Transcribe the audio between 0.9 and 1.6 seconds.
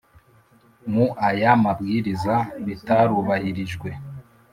Mu aya